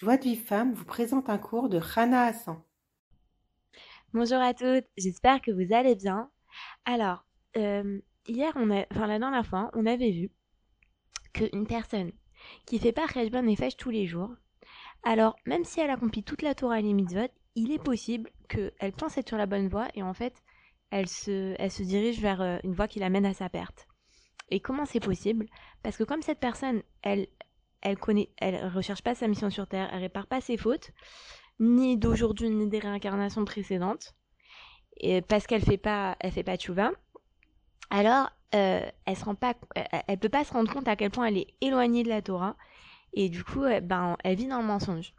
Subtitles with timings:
[0.00, 2.62] Joie de vie femme vous présente un cours de Rana Hassan.
[4.14, 6.30] Bonjour à toutes, j'espère que vous allez bien.
[6.84, 7.24] Alors,
[7.56, 10.30] euh, hier, on a, enfin la dernière on avait vu
[11.32, 12.12] qu'une personne
[12.64, 14.30] qui fait pas Rejban et tous les jours,
[15.02, 18.92] alors même si elle accomplit toute la Torah et les mitzvot, il est possible qu'elle
[18.92, 20.44] pense être sur la bonne voie et en fait,
[20.90, 23.88] elle se, elle se dirige vers euh, une voie qui l'amène à sa perte.
[24.48, 25.46] Et comment c'est possible?
[25.82, 27.26] Parce que comme cette personne, elle,
[27.80, 30.90] elle connaît, elle recherche pas sa mission sur Terre, elle répare pas ses fautes,
[31.60, 34.14] ni d'aujourd'hui ni des réincarnations précédentes,
[34.98, 36.90] et parce qu'elle fait pas, elle fait pas tchouva.
[37.90, 39.54] Alors, euh, elle se rend pas,
[40.06, 42.56] elle, peut pas se rendre compte à quel point elle est éloignée de la Torah,
[43.14, 45.14] et du coup, ben, elle vit dans le mensonge.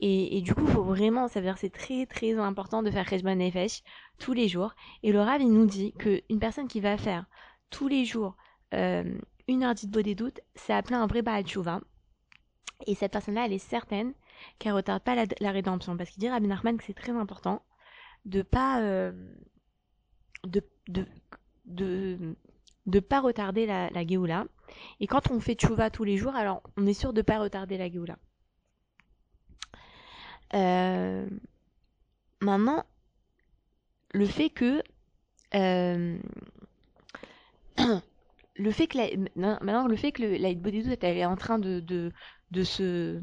[0.00, 3.82] Et, du coup, faut vraiment, ça veut c'est très très important de faire Rejban Nefesh
[4.18, 4.74] tous les jours.
[5.02, 7.24] Et le Rav, il nous dit qu'une personne qui va faire
[7.70, 8.36] tous les jours
[8.74, 11.80] euh, une heure beau des doutes, c'est appelé un vrai Baal Tshuva.
[12.86, 14.14] Et cette personne-là, elle est certaine
[14.58, 15.96] qu'elle ne retarde pas la, rédemption.
[15.96, 17.62] Parce qu'il dit Rabbi Nachman que c'est très important
[18.24, 19.12] de pas euh,
[20.44, 21.06] de, de,
[21.66, 22.36] de,
[22.86, 24.46] de, pas retarder la, la Géoula.
[25.00, 27.78] Et quand on fait Tshuva tous les jours, alors on est sûr de pas retarder
[27.78, 28.16] la Géoula.
[30.54, 31.28] Euh,
[32.40, 32.84] maintenant,
[34.12, 34.82] le fait que
[35.54, 36.18] euh,
[38.56, 41.80] le fait que la, maintenant le fait que le, la elle est en train de
[41.80, 42.12] de
[42.50, 43.20] de se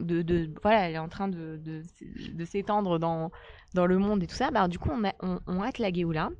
[0.00, 3.30] de, de voilà elle est en train de de, s'étendre dans
[3.74, 6.30] dans le monde et tout ça bah du coup on a, on, hâte la Géoula.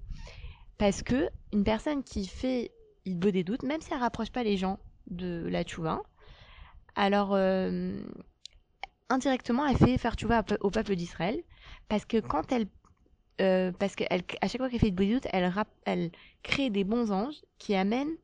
[0.79, 2.73] Parce que une personne qui fait
[3.05, 6.03] il des doutes même si elle rapproche pas les gens de la tchouva
[6.97, 8.03] alors euh,
[9.09, 11.41] indirectement elle fait faire tchouva au peuple d'Israël.
[11.89, 12.67] Parce que quand elle
[13.41, 14.07] euh, parce qu'à
[14.43, 16.11] chaque fois qu'elle fait de doute, elle,
[16.43, 18.15] crée des bons anges qui amènent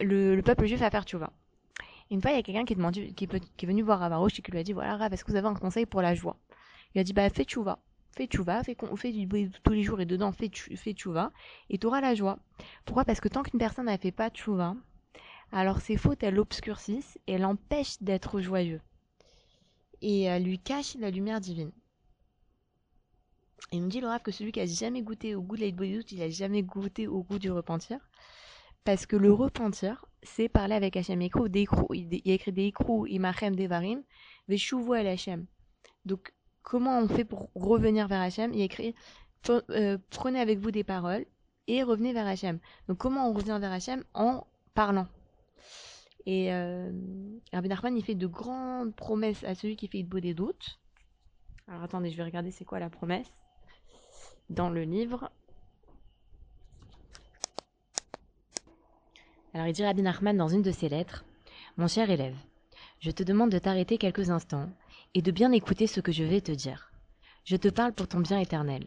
[0.00, 1.32] le, peuple juif à faire tchouva.
[2.10, 2.74] Une fois, il y a quelqu'un qui,
[3.14, 5.36] qui, est venu voir Ravarouche et qui lui a dit Voilà, Rav, est-ce que vous
[5.36, 6.36] avez un conseil pour la joie?
[6.94, 7.78] Il a dit Bah, fais tchouva.
[8.16, 8.74] Fais tchouva, fais,
[9.12, 11.30] du tous les jours et dedans, fais, fais tchouva,
[11.68, 12.38] et tu auras la joie.
[12.84, 13.04] Pourquoi?
[13.04, 14.74] Parce que tant qu'une personne ne fait pas tchouva,
[15.52, 18.80] alors ses fautes, elles l'obscurcissent et l'empêchent d'être joyeux.
[20.00, 21.70] Et elle lui cache la lumière divine.
[23.72, 26.22] Il me dit le que celui qui a jamais goûté au goût de l'aïd il
[26.22, 27.98] a jamais goûté au goût du repentir.
[28.84, 31.20] Parce que le repentir, c'est parler avec Hachem.
[31.20, 34.02] Il a écrit des ikrou, imachem devarim,
[34.48, 35.46] veshuvu el Hachem.
[36.06, 36.32] Donc,
[36.62, 38.94] comment on fait pour revenir vers Hachem Il a écrit
[39.50, 41.26] euh, prenez avec vous des paroles
[41.66, 42.58] et revenez vers Hachem.
[42.88, 45.08] Donc, comment on revient vers Hachem En parlant.
[46.24, 46.90] Et euh,
[47.52, 50.78] Rabbi Nachman, il fait de grandes promesses à celui qui fait beau des doutes.
[51.66, 53.30] Alors attendez, je vais regarder c'est quoi la promesse
[54.50, 55.30] dans le livre.
[59.54, 61.24] Alors il dit Rabbi Nachman dans une de ses lettres
[61.76, 62.36] Mon cher élève,
[63.00, 64.70] je te demande de t'arrêter quelques instants
[65.14, 66.92] et de bien écouter ce que je vais te dire.
[67.44, 68.86] Je te parle pour ton bien éternel.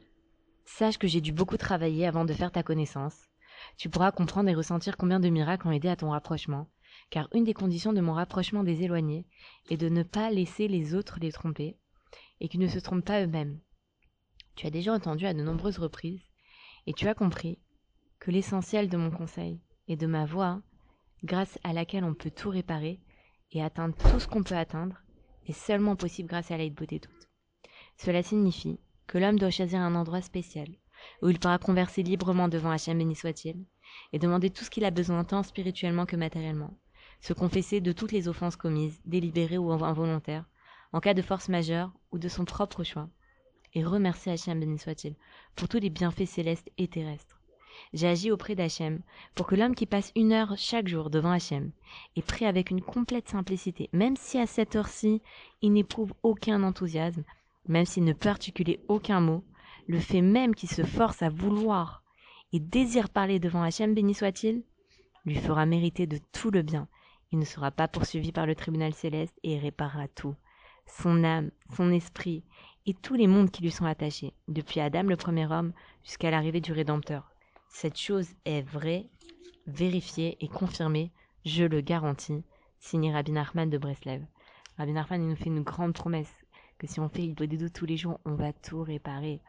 [0.65, 3.17] Sache que j'ai dû beaucoup travailler avant de faire ta connaissance.
[3.77, 6.67] Tu pourras comprendre et ressentir combien de miracles ont aidé à ton rapprochement,
[7.09, 9.25] car une des conditions de mon rapprochement des éloignés
[9.69, 11.77] est de ne pas laisser les autres les tromper,
[12.39, 13.59] et qu'ils ne se trompent pas eux-mêmes.
[14.55, 16.21] Tu as déjà entendu à de nombreuses reprises,
[16.85, 17.59] et tu as compris
[18.19, 20.61] que l'essentiel de mon conseil et de ma voix,
[21.23, 22.99] grâce à laquelle on peut tout réparer
[23.51, 25.01] et atteindre tout ce qu'on peut atteindre,
[25.47, 27.29] est seulement possible grâce à l'aide beauté toute.
[27.97, 30.67] Cela signifie que l'homme doit choisir un endroit spécial,
[31.21, 33.65] où il pourra converser librement devant Hachem béni soit-il,
[34.13, 36.77] et demander tout ce qu'il a besoin tant spirituellement que matériellement,
[37.19, 40.45] se confesser de toutes les offenses commises, délibérées ou involontaires,
[40.93, 43.09] en cas de force majeure ou de son propre choix,
[43.73, 45.15] et remercier Hachem béni soit-il
[45.55, 47.41] pour tous les bienfaits célestes et terrestres.
[47.93, 49.01] J'ai agi auprès d'Hachem
[49.35, 51.71] pour que l'homme qui passe une heure chaque jour devant Hachem
[52.15, 55.21] et prie avec une complète simplicité, même si à cette heure-ci
[55.61, 57.23] il n'éprouve aucun enthousiasme,
[57.67, 59.43] même s'il ne peut articuler aucun mot,
[59.87, 62.03] le fait même qu'il se force à vouloir
[62.53, 64.63] et désire parler devant Hachem béni soit-il,
[65.25, 66.87] lui fera mériter de tout le bien.
[67.31, 70.35] Il ne sera pas poursuivi par le tribunal céleste et réparera tout.
[70.85, 72.43] Son âme, son esprit
[72.85, 75.73] et tous les mondes qui lui sont attachés, depuis Adam le premier homme
[76.03, 77.31] jusqu'à l'arrivée du Rédempteur.
[77.69, 79.07] Cette chose est vraie,
[79.67, 81.11] vérifiée et confirmée,
[81.45, 82.43] je le garantis,
[82.79, 84.23] signé Rabbi Nachman de Breslev.
[84.77, 86.33] Rabbi Nachman nous fait une grande promesse
[86.77, 89.39] que si on fait il doutes tous les jours, on va tout réparer.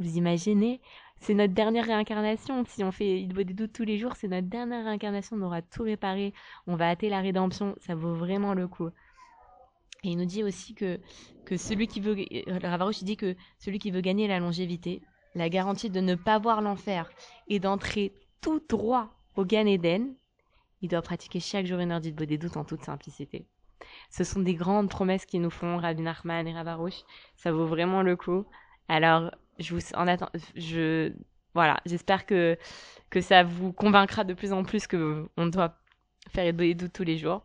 [0.00, 0.80] Vous imaginez
[1.20, 2.64] C'est notre dernière réincarnation.
[2.66, 5.36] Si on fait il doutes tous les jours, c'est notre dernière réincarnation.
[5.36, 6.32] On aura tout réparé.
[6.66, 7.76] On va hâter la rédemption.
[7.80, 8.88] Ça vaut vraiment le coup.
[10.02, 10.98] Et il nous dit aussi que,
[11.44, 15.02] que celui qui veut, euh, Ravarouche dit que celui qui veut gagner la longévité,
[15.34, 17.10] la garantie de ne pas voir l'enfer
[17.48, 19.66] et d'entrer tout droit au Gan
[20.82, 23.46] il doit pratiquer chaque jour une heure d'Idbo des doutes en toute simplicité.
[24.10, 27.02] Ce sont des grandes promesses qu'ils nous font, Rabbi Nachman et Ravarouche.
[27.36, 28.44] Ça vaut vraiment le coup.
[28.88, 30.30] Alors, je vous en attends.
[30.56, 31.12] Je
[31.54, 32.56] voilà, j'espère que
[33.10, 35.76] que ça vous convaincra de plus en plus qu'on doit
[36.28, 37.44] faire des doutes tous les jours.